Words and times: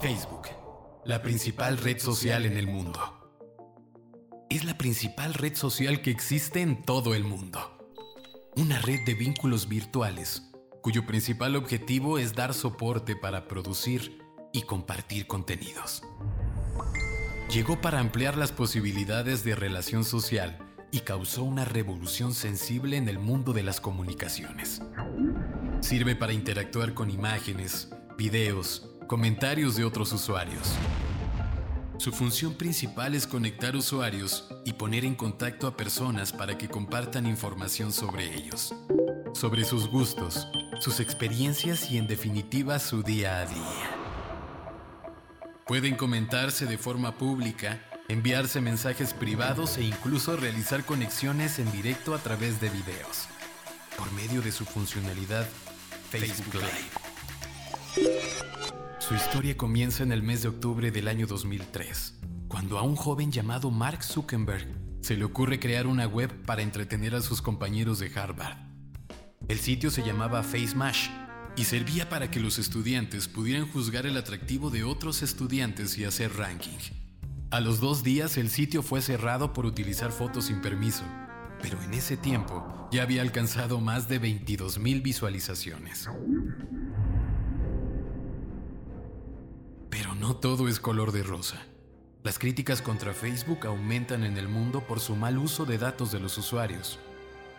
Facebook, 0.00 0.48
la 1.04 1.22
principal 1.22 1.76
red 1.76 1.98
social 1.98 2.46
en 2.46 2.56
el 2.56 2.68
mundo. 2.68 3.00
Es 4.48 4.64
la 4.64 4.78
principal 4.78 5.34
red 5.34 5.56
social 5.56 6.02
que 6.02 6.12
existe 6.12 6.60
en 6.60 6.84
todo 6.84 7.16
el 7.16 7.24
mundo. 7.24 7.76
Una 8.56 8.78
red 8.78 9.00
de 9.04 9.14
vínculos 9.14 9.68
virtuales 9.68 10.44
cuyo 10.82 11.04
principal 11.04 11.56
objetivo 11.56 12.18
es 12.18 12.34
dar 12.34 12.54
soporte 12.54 13.16
para 13.16 13.48
producir 13.48 14.22
y 14.52 14.62
compartir 14.62 15.26
contenidos. 15.26 16.04
Llegó 17.52 17.80
para 17.80 17.98
ampliar 17.98 18.36
las 18.36 18.52
posibilidades 18.52 19.42
de 19.42 19.56
relación 19.56 20.04
social 20.04 20.58
y 20.92 21.00
causó 21.00 21.42
una 21.42 21.64
revolución 21.64 22.34
sensible 22.34 22.96
en 22.96 23.08
el 23.08 23.18
mundo 23.18 23.52
de 23.52 23.64
las 23.64 23.80
comunicaciones. 23.80 24.80
Sirve 25.80 26.14
para 26.14 26.32
interactuar 26.32 26.94
con 26.94 27.10
imágenes, 27.10 27.90
videos, 28.16 28.97
comentarios 29.08 29.74
de 29.74 29.84
otros 29.84 30.12
usuarios. 30.12 30.74
Su 31.96 32.12
función 32.12 32.54
principal 32.54 33.14
es 33.14 33.26
conectar 33.26 33.74
usuarios 33.74 34.46
y 34.66 34.74
poner 34.74 35.06
en 35.06 35.14
contacto 35.14 35.66
a 35.66 35.76
personas 35.76 36.30
para 36.30 36.58
que 36.58 36.68
compartan 36.68 37.26
información 37.26 37.90
sobre 37.90 38.32
ellos, 38.36 38.74
sobre 39.32 39.64
sus 39.64 39.88
gustos, 39.88 40.46
sus 40.78 41.00
experiencias 41.00 41.90
y 41.90 41.96
en 41.96 42.06
definitiva 42.06 42.78
su 42.78 43.02
día 43.02 43.38
a 43.38 43.46
día. 43.46 43.96
Pueden 45.66 45.96
comentarse 45.96 46.66
de 46.66 46.76
forma 46.76 47.16
pública, 47.16 47.82
enviarse 48.08 48.60
mensajes 48.60 49.14
privados 49.14 49.78
e 49.78 49.84
incluso 49.84 50.36
realizar 50.36 50.84
conexiones 50.84 51.58
en 51.58 51.72
directo 51.72 52.14
a 52.14 52.18
través 52.18 52.60
de 52.60 52.68
videos, 52.68 53.26
por 53.96 54.12
medio 54.12 54.42
de 54.42 54.52
su 54.52 54.66
funcionalidad 54.66 55.46
Facebook 56.10 56.54
Live. 56.54 57.07
Su 59.08 59.14
historia 59.14 59.56
comienza 59.56 60.02
en 60.02 60.12
el 60.12 60.22
mes 60.22 60.42
de 60.42 60.48
octubre 60.48 60.90
del 60.90 61.08
año 61.08 61.26
2003, 61.26 62.18
cuando 62.46 62.78
a 62.78 62.82
un 62.82 62.94
joven 62.94 63.32
llamado 63.32 63.70
Mark 63.70 64.04
Zuckerberg 64.04 64.68
se 65.00 65.16
le 65.16 65.24
ocurre 65.24 65.58
crear 65.58 65.86
una 65.86 66.06
web 66.06 66.30
para 66.44 66.60
entretener 66.60 67.14
a 67.14 67.22
sus 67.22 67.40
compañeros 67.40 68.00
de 68.00 68.12
Harvard. 68.14 68.58
El 69.48 69.60
sitio 69.60 69.90
se 69.90 70.02
llamaba 70.02 70.42
FaceMash 70.42 71.08
y 71.56 71.64
servía 71.64 72.10
para 72.10 72.30
que 72.30 72.38
los 72.38 72.58
estudiantes 72.58 73.28
pudieran 73.28 73.66
juzgar 73.66 74.04
el 74.04 74.18
atractivo 74.18 74.68
de 74.68 74.84
otros 74.84 75.22
estudiantes 75.22 75.96
y 75.96 76.04
hacer 76.04 76.36
ranking. 76.36 76.76
A 77.50 77.60
los 77.60 77.80
dos 77.80 78.02
días 78.02 78.36
el 78.36 78.50
sitio 78.50 78.82
fue 78.82 79.00
cerrado 79.00 79.54
por 79.54 79.64
utilizar 79.64 80.12
fotos 80.12 80.44
sin 80.44 80.60
permiso, 80.60 81.04
pero 81.62 81.82
en 81.82 81.94
ese 81.94 82.18
tiempo 82.18 82.90
ya 82.92 83.04
había 83.04 83.22
alcanzado 83.22 83.80
más 83.80 84.06
de 84.06 84.20
22.000 84.20 85.02
visualizaciones. 85.02 86.10
No 90.18 90.34
todo 90.34 90.68
es 90.68 90.80
color 90.80 91.12
de 91.12 91.22
rosa. 91.22 91.64
Las 92.24 92.38
críticas 92.38 92.82
contra 92.82 93.14
Facebook 93.14 93.66
aumentan 93.66 94.24
en 94.24 94.36
el 94.36 94.48
mundo 94.48 94.84
por 94.86 94.98
su 94.98 95.14
mal 95.14 95.38
uso 95.38 95.64
de 95.64 95.78
datos 95.78 96.10
de 96.10 96.18
los 96.18 96.36
usuarios. 96.38 96.98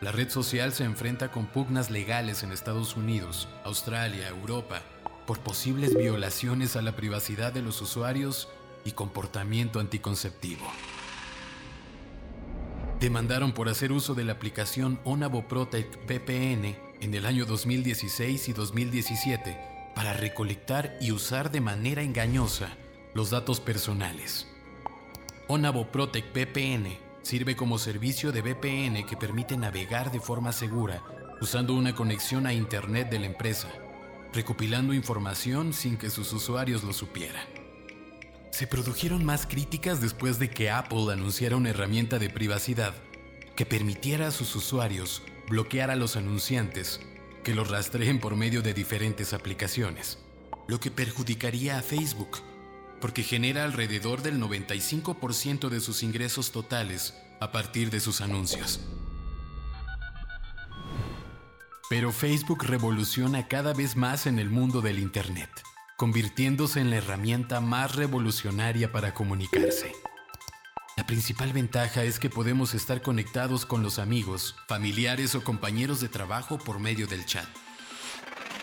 La 0.00 0.10
red 0.10 0.28
social 0.30 0.72
se 0.72 0.84
enfrenta 0.84 1.30
con 1.30 1.46
pugnas 1.46 1.90
legales 1.90 2.42
en 2.42 2.50
Estados 2.50 2.96
Unidos, 2.96 3.48
Australia, 3.64 4.28
Europa, 4.28 4.82
por 5.26 5.38
posibles 5.38 5.96
violaciones 5.96 6.74
a 6.74 6.82
la 6.82 6.96
privacidad 6.96 7.52
de 7.52 7.62
los 7.62 7.80
usuarios 7.82 8.48
y 8.84 8.92
comportamiento 8.92 9.78
anticonceptivo. 9.78 10.66
Demandaron 12.98 13.52
por 13.52 13.68
hacer 13.68 13.92
uso 13.92 14.14
de 14.14 14.24
la 14.24 14.32
aplicación 14.32 14.98
Onavo 15.04 15.46
Protect 15.46 16.04
VPN 16.06 16.76
en 17.00 17.14
el 17.14 17.26
año 17.26 17.46
2016 17.46 18.48
y 18.48 18.52
2017 18.52 19.79
para 19.94 20.12
recolectar 20.12 20.96
y 21.00 21.12
usar 21.12 21.50
de 21.50 21.60
manera 21.60 22.02
engañosa 22.02 22.68
los 23.14 23.30
datos 23.30 23.60
personales. 23.60 24.46
Onavo 25.48 25.90
Protect 25.90 26.34
VPN 26.34 27.10
Sirve 27.22 27.54
como 27.54 27.78
servicio 27.78 28.32
de 28.32 28.40
VPN 28.40 29.04
que 29.06 29.16
permite 29.16 29.56
navegar 29.56 30.10
de 30.10 30.20
forma 30.20 30.52
segura 30.52 31.02
usando 31.40 31.74
una 31.74 31.94
conexión 31.94 32.46
a 32.46 32.52
Internet 32.52 33.10
de 33.10 33.18
la 33.18 33.26
empresa, 33.26 33.68
recopilando 34.32 34.94
información 34.94 35.72
sin 35.72 35.96
que 35.96 36.10
sus 36.10 36.32
usuarios 36.32 36.82
lo 36.82 36.92
supieran. 36.92 37.46
Se 38.50 38.66
produjeron 38.66 39.24
más 39.24 39.46
críticas 39.46 40.00
después 40.00 40.38
de 40.38 40.50
que 40.50 40.70
Apple 40.70 41.12
anunciara 41.12 41.56
una 41.56 41.70
herramienta 41.70 42.18
de 42.18 42.30
privacidad 42.30 42.94
que 43.54 43.66
permitiera 43.66 44.28
a 44.28 44.32
sus 44.32 44.56
usuarios 44.56 45.22
bloquear 45.48 45.90
a 45.90 45.96
los 45.96 46.16
anunciantes 46.16 47.00
que 47.42 47.54
los 47.54 47.70
rastreen 47.70 48.20
por 48.20 48.36
medio 48.36 48.62
de 48.62 48.74
diferentes 48.74 49.32
aplicaciones, 49.32 50.18
lo 50.68 50.80
que 50.80 50.90
perjudicaría 50.90 51.78
a 51.78 51.82
Facebook 51.82 52.38
porque 53.00 53.22
genera 53.22 53.64
alrededor 53.64 54.22
del 54.22 54.40
95% 54.40 55.68
de 55.68 55.80
sus 55.80 56.02
ingresos 56.02 56.52
totales 56.52 57.14
a 57.40 57.50
partir 57.50 57.90
de 57.90 58.00
sus 58.00 58.20
anuncios. 58.20 58.80
Pero 61.88 62.12
Facebook 62.12 62.64
revoluciona 62.64 63.48
cada 63.48 63.72
vez 63.72 63.96
más 63.96 64.26
en 64.26 64.38
el 64.38 64.50
mundo 64.50 64.80
del 64.80 65.00
Internet, 65.00 65.50
convirtiéndose 65.96 66.80
en 66.80 66.90
la 66.90 66.96
herramienta 66.96 67.60
más 67.60 67.96
revolucionaria 67.96 68.92
para 68.92 69.12
comunicarse. 69.12 69.92
Principal 71.10 71.52
ventaja 71.52 72.04
es 72.04 72.20
que 72.20 72.30
podemos 72.30 72.72
estar 72.72 73.02
conectados 73.02 73.66
con 73.66 73.82
los 73.82 73.98
amigos, 73.98 74.54
familiares 74.68 75.34
o 75.34 75.42
compañeros 75.42 76.00
de 76.00 76.08
trabajo 76.08 76.56
por 76.56 76.78
medio 76.78 77.08
del 77.08 77.26
chat 77.26 77.48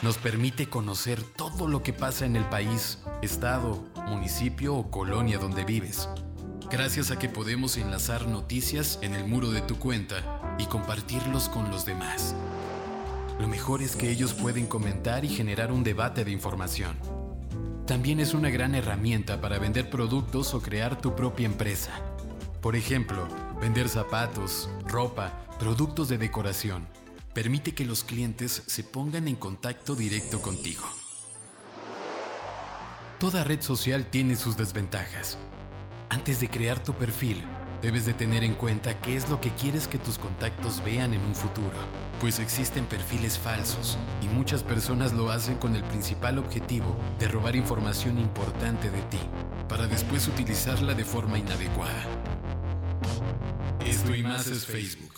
nos 0.00 0.16
permite 0.16 0.66
conocer 0.66 1.22
todo 1.22 1.68
lo 1.68 1.82
que 1.82 1.92
pasa 1.92 2.24
en 2.24 2.34
el 2.34 2.46
país, 2.46 2.96
estado, 3.20 3.84
municipio 4.06 4.74
o 4.74 4.90
colonia 4.90 5.36
donde 5.36 5.66
vives. 5.66 6.08
Gracias 6.70 7.10
a 7.10 7.18
que 7.18 7.28
podemos 7.28 7.76
enlazar 7.76 8.26
noticias 8.26 8.98
en 9.02 9.14
el 9.14 9.26
muro 9.26 9.50
de 9.50 9.60
tu 9.60 9.78
cuenta 9.78 10.56
y 10.58 10.64
compartirlos 10.64 11.50
con 11.50 11.70
los 11.70 11.84
demás. 11.84 12.34
Lo 13.38 13.48
mejor 13.48 13.82
es 13.82 13.96
que 13.96 14.10
ellos 14.10 14.32
pueden 14.32 14.66
comentar 14.66 15.26
y 15.26 15.28
generar 15.28 15.70
un 15.70 15.84
debate 15.84 16.24
de 16.24 16.30
información. 16.30 16.96
También 17.86 18.18
es 18.18 18.32
una 18.32 18.48
gran 18.48 18.74
herramienta 18.74 19.42
para 19.42 19.58
vender 19.58 19.90
productos 19.90 20.54
o 20.54 20.62
crear 20.62 20.98
tu 20.98 21.14
propia 21.14 21.44
empresa. 21.44 22.09
Por 22.60 22.76
ejemplo, 22.76 23.26
vender 23.58 23.88
zapatos, 23.88 24.68
ropa, 24.86 25.32
productos 25.58 26.10
de 26.10 26.18
decoración 26.18 26.86
permite 27.32 27.72
que 27.72 27.86
los 27.86 28.04
clientes 28.04 28.62
se 28.66 28.84
pongan 28.84 29.28
en 29.28 29.36
contacto 29.36 29.94
directo 29.94 30.42
contigo. 30.42 30.84
Toda 33.18 33.44
red 33.44 33.62
social 33.62 34.04
tiene 34.10 34.36
sus 34.36 34.58
desventajas. 34.58 35.38
Antes 36.10 36.38
de 36.40 36.50
crear 36.50 36.82
tu 36.82 36.92
perfil, 36.92 37.42
debes 37.80 38.04
de 38.04 38.12
tener 38.12 38.44
en 38.44 38.54
cuenta 38.54 39.00
qué 39.00 39.16
es 39.16 39.30
lo 39.30 39.40
que 39.40 39.50
quieres 39.54 39.88
que 39.88 39.98
tus 39.98 40.18
contactos 40.18 40.84
vean 40.84 41.14
en 41.14 41.22
un 41.22 41.34
futuro, 41.34 41.78
pues 42.20 42.40
existen 42.40 42.84
perfiles 42.84 43.38
falsos 43.38 43.96
y 44.20 44.26
muchas 44.28 44.62
personas 44.62 45.14
lo 45.14 45.30
hacen 45.30 45.56
con 45.56 45.76
el 45.76 45.84
principal 45.84 46.36
objetivo 46.36 46.94
de 47.18 47.28
robar 47.28 47.56
información 47.56 48.18
importante 48.18 48.90
de 48.90 49.00
ti, 49.02 49.20
para 49.70 49.86
después 49.86 50.26
utilizarla 50.26 50.94
de 50.94 51.04
forma 51.04 51.38
inadecuada. 51.38 52.04
Esto 53.86 54.16
y 54.16 54.22
más 54.24 54.48
es 54.48 54.66
Facebook. 54.66 55.14